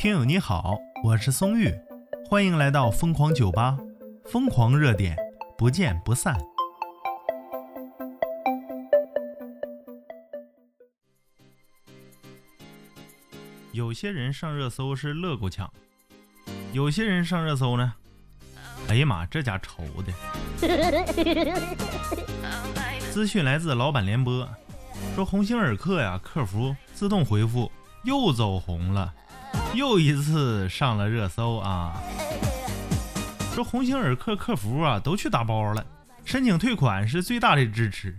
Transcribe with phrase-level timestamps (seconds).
[0.00, 1.70] 听友你好，我是松玉，
[2.26, 3.76] 欢迎来到疯狂酒吧，
[4.24, 5.14] 疯狂热点，
[5.58, 6.34] 不见不散。
[13.72, 15.70] 有些人上热搜是乐够呛，
[16.72, 17.92] 有些人上热搜呢，
[18.88, 20.12] 哎呀妈，这家愁的。
[23.10, 24.48] 资讯来自老板联播，
[25.14, 27.70] 说鸿星尔克呀，客服自动回复
[28.04, 29.12] 又走红了，
[29.74, 31.94] 又一次上了热搜啊。
[33.54, 35.84] 说鸿星尔克客服啊都去打包了，
[36.24, 38.16] 申请退款是最大的支持。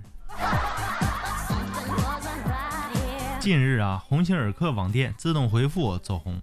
[3.40, 6.40] 近日啊，鸿星尔克网店自动回复走红，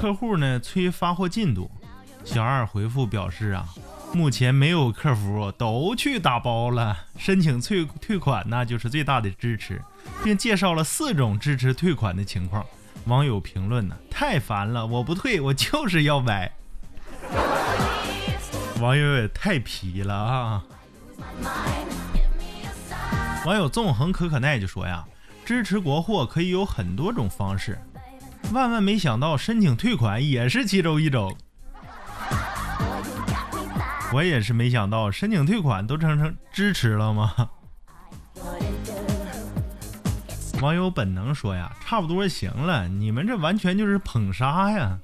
[0.00, 1.70] 客户呢催发货进度，
[2.24, 3.68] 小二回复表示啊，
[4.14, 9.82] 目前没有客服都去打包了，申请退退款那就是最大的支持，
[10.24, 12.64] 并介绍了四种支持退款的情况。
[13.06, 16.50] 网友评论呢，太烦了，我不退，我就是要买。
[18.80, 20.64] 网友也太皮了啊！
[23.44, 25.04] 网友纵横可可奈就说呀。
[25.42, 27.76] 支持国货可以有很多种方式，
[28.52, 31.36] 万万没想到申请退款也是其中一种。
[34.12, 37.34] 我也是没想到申请退款都成成支持了吗？
[40.60, 44.98] 网友本能说呀，差不多行了，你们这完全就是捧杀呀。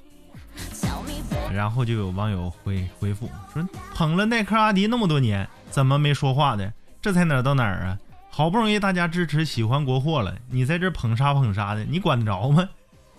[1.51, 6.71] 然后就有网友回回复说，捧了耐克、阿迪那么多年，怎么没说话的？
[7.01, 7.97] 这才哪儿到哪儿啊？
[8.29, 12.69] 好不容易大家支持喜欢国货了，你在这捧杀捧杀的，你管得着吗？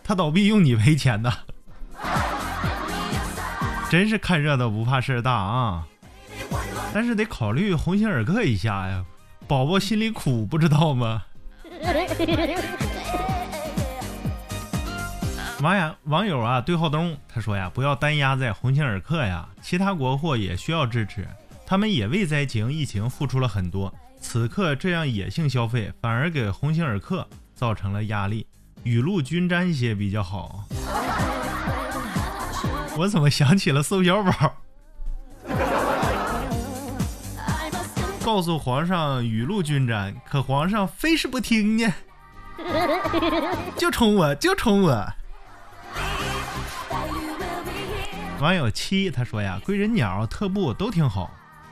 [0.05, 1.33] 他倒闭用你赔钱呐！
[3.91, 5.87] 真是看热闹不怕事儿大啊！
[6.93, 9.05] 但是得考虑鸿星尔克一下呀，
[9.47, 11.25] 宝宝心里苦，不知道吗？
[15.61, 21.27] 网友网友啊，对浩东他说呀，不要单压在鸿星尔克呀，其他国货也需要支持，
[21.67, 23.93] 他们也为灾情疫情付出了很多。
[24.21, 28.47] 此刻这样野性消费，反而给鸿星尔克造成了压力，
[28.85, 30.65] 雨露均沾些比较好。
[32.97, 34.31] 我怎么想起了宋小宝？
[38.29, 41.95] 告诉皇上雨露均沾，可皇上非是不听呢，
[43.79, 45.11] 就冲我，就冲我。
[48.39, 51.31] 网友七他说呀，贵人鸟、特步都挺好。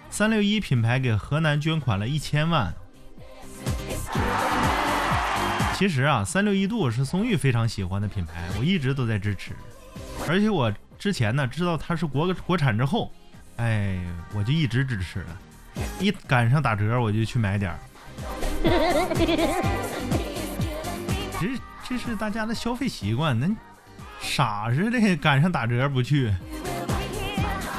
[0.09, 2.73] 三六一品牌给河南捐款了一千万。
[5.75, 9.53] 其实啊，三六一度是松玉非常喜欢的品牌，我一直都在支持。
[10.27, 13.13] 而且我之前呢知道它是国国产之后，
[13.57, 14.01] 哎，
[14.35, 15.37] 我就一直支持了。
[15.99, 17.79] 一赶上打折我就去买点儿。
[21.41, 21.49] 这
[21.89, 23.49] 这是大家的消费习惯，那
[24.21, 26.33] 傻似的赶上打折不去。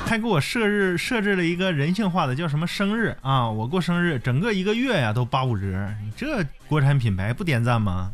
[0.05, 3.49] 还给我设置设置了一个人性化的叫什么生日啊？
[3.49, 5.65] 我过生日，整个一个月呀都八五折，
[6.01, 8.13] 你这国产品牌不点赞吗？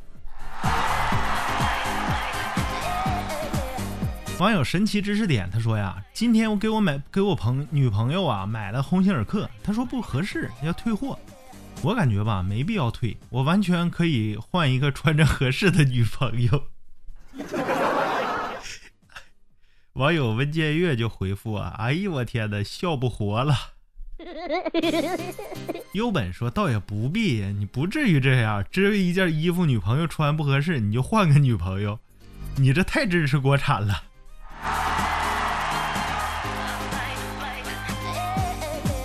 [4.40, 11.18] 网友神奇知识点他说呀，今天我给我买给我朋女朋友啊买了鸿星尔克，他说不合适要退货，
[11.82, 16.64] 我感觉吧没必要退，我完全可以换一个穿着合适的女朋友。
[19.94, 23.56] 网友温建月就回复啊，哎呦我天呐，笑不活了。
[25.94, 32.00] 优本说倒也不必，你不至于这样，只有一件衣服女朋友穿不合适，你就换个女朋友，
[32.58, 34.04] 你这太支持国产了。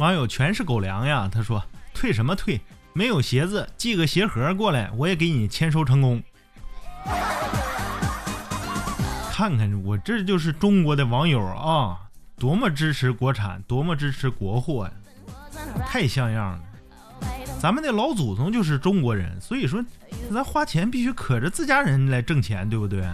[0.01, 2.61] 网友全是狗粮呀，他说退什么退？
[2.93, 6.23] 没有鞋子，寄个鞋盒过来，我也给你签收成功。
[9.33, 11.99] 看看我这就是中国的网友啊，
[12.37, 14.93] 多么支持国产，多么支持国货呀，
[15.87, 16.61] 太像样了。
[17.61, 19.85] 咱们的老祖宗就是中国人，所以说
[20.33, 23.05] 咱花钱必须可着自家人来挣钱，对不对？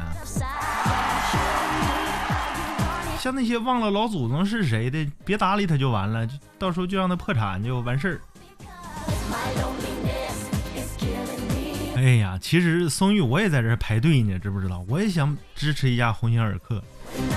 [3.25, 6.29] 像那些忘了老祖宗是谁的，别搭理他就完了，
[6.59, 8.21] 到时候就让他破产就完事儿。
[11.97, 14.85] 哎呀，其实松玉我也在这排队呢，知不知道？
[14.87, 16.85] 我也想支持一下鸿星尔克，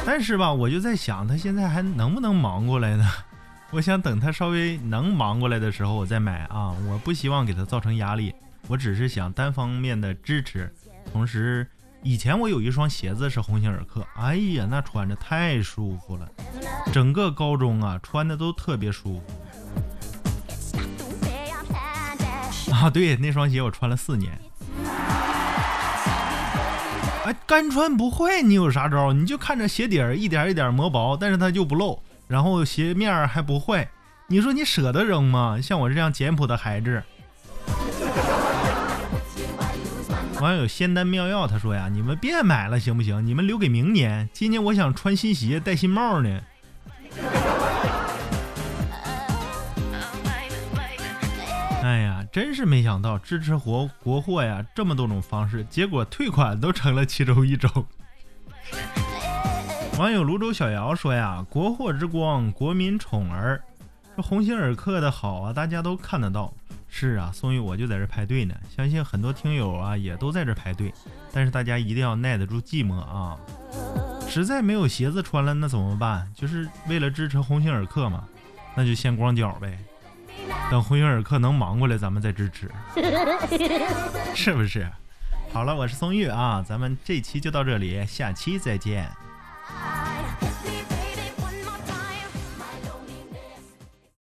[0.06, 3.10] 但是吧，我就在想，他现在还能不能忙过来呢？
[3.72, 6.76] 我想等他稍微能忙过来的时候，我再买啊！
[6.90, 8.36] 我不希望给他造成压力，
[8.68, 10.70] 我只是想单方面的支持。
[11.14, 11.66] 同时，
[12.04, 16.30] 以前我有一双鞋子是鸿星尔克，哎呀，那穿着太舒服了，
[16.94, 19.24] 整个高中啊穿的都特别舒服。
[22.72, 24.40] 啊，对，那双鞋我穿了四年。
[27.26, 29.12] 哎，干穿不坏，你有啥招？
[29.12, 33.90] 你就看着鞋底儿一点一点磨薄，但是它就不漏，然后鞋面还不坏。
[34.28, 35.60] 你说你舍得扔吗？
[35.62, 37.04] 像我这样简朴的孩子。
[40.40, 43.26] 网友仙丹妙药他说呀：“你们别买了行不行？
[43.26, 44.30] 你们留给明年。
[44.32, 46.42] 今年我想穿新鞋，戴新帽呢。”
[51.82, 57.86] 哎呀，真是没想到支持国国货呀，这么多种方式，结果退款都成了其中一种。
[59.98, 63.60] 网友泸州小姚说呀：“国货之光，国民宠儿，
[64.16, 66.54] 这鸿星尔克的好啊，大家都看得到。”
[67.00, 70.92] 是啊，宋玉我就在这排队呢，相信很多听友啊也都在这排队，
[71.32, 73.38] 但是大家一定要耐得住寂寞啊！
[74.28, 76.28] 实在没有鞋子穿了，那怎么办？
[76.36, 78.24] 就是为了支持鸿星尔克嘛，
[78.76, 79.78] 那就先光脚呗。
[80.72, 82.72] 等鸿星尔克能忙过来，咱们再支持，
[84.34, 84.90] 是不是？
[85.54, 89.08] 好了，我是宋玉啊，咱们这期就到这里，下期再见。